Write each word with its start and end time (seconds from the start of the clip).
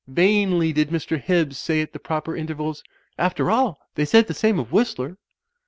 Vainly 0.07 0.73
did 0.73 0.89
Mr. 0.89 1.21
Hibbs 1.21 1.59
say 1.59 1.79
at 1.79 1.93
the 1.93 1.99
proper 1.99 2.35
intervals, 2.35 2.83
"After 3.19 3.51
all, 3.51 3.77
they 3.93 4.03
said 4.05 4.25
the 4.25 4.33
same 4.33 4.57
of 4.57 4.71
Whistler." 4.71 5.19